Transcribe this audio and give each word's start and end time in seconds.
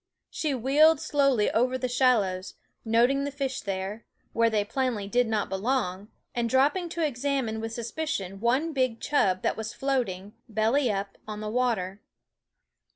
She 0.31 0.55
wheeled 0.55 0.99
slowly 0.99 1.51
over 1.51 1.77
the 1.77 1.87
shallows, 1.87 2.55
noting 2.83 3.23
the 3.23 3.29
fish 3.31 3.61
there, 3.61 4.03
where 4.33 4.49
they 4.49 4.65
plainly 4.65 5.07
did 5.07 5.27
not 5.27 5.47
belong, 5.47 6.07
and 6.33 6.49
drop 6.49 6.73
ping 6.73 6.89
to 6.89 7.05
examine 7.05 7.61
with 7.61 7.71
suspicion 7.73 8.39
one 8.39 8.73
big 8.73 8.99
chub 8.99 9.43
that 9.43 9.55
was 9.55 9.75
floating, 9.75 10.33
belly 10.49 10.91
up, 10.91 11.19
on 11.27 11.39
the 11.39 11.51
water. 11.51 12.01